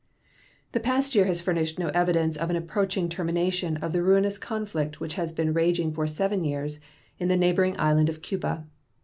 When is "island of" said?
7.79-8.23